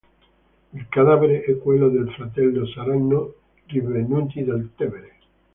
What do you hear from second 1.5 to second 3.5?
quello del fratello saranno